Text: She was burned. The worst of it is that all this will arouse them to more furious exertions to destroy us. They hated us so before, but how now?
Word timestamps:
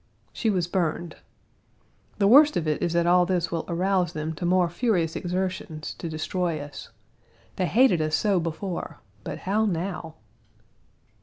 She 0.33 0.49
was 0.49 0.65
burned. 0.67 1.17
The 2.17 2.27
worst 2.27 2.57
of 2.57 2.67
it 2.67 2.81
is 2.81 2.93
that 2.93 3.05
all 3.05 3.23
this 3.27 3.51
will 3.51 3.65
arouse 3.67 4.13
them 4.13 4.33
to 4.33 4.47
more 4.47 4.67
furious 4.67 5.15
exertions 5.15 5.93
to 5.93 6.09
destroy 6.09 6.59
us. 6.59 6.89
They 7.57 7.67
hated 7.67 8.01
us 8.01 8.15
so 8.15 8.39
before, 8.39 8.99
but 9.23 9.37
how 9.45 9.65
now? 9.67 10.15